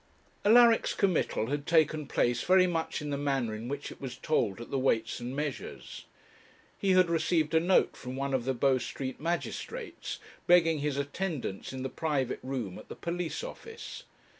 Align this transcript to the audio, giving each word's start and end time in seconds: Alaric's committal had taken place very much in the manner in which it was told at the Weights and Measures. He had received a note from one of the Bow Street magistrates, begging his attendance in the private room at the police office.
Alaric's 0.43 0.95
committal 0.95 1.51
had 1.51 1.67
taken 1.67 2.07
place 2.07 2.41
very 2.41 2.65
much 2.65 3.03
in 3.03 3.11
the 3.11 3.19
manner 3.19 3.53
in 3.53 3.67
which 3.67 3.91
it 3.91 4.01
was 4.01 4.17
told 4.17 4.59
at 4.59 4.71
the 4.71 4.79
Weights 4.79 5.19
and 5.19 5.35
Measures. 5.35 6.05
He 6.79 6.93
had 6.93 7.07
received 7.07 7.53
a 7.53 7.59
note 7.59 7.95
from 7.95 8.15
one 8.15 8.33
of 8.33 8.45
the 8.45 8.55
Bow 8.55 8.79
Street 8.79 9.19
magistrates, 9.19 10.17
begging 10.47 10.79
his 10.79 10.97
attendance 10.97 11.71
in 11.71 11.83
the 11.83 11.87
private 11.87 12.39
room 12.41 12.79
at 12.79 12.89
the 12.89 12.95
police 12.95 13.43
office. 13.43 14.05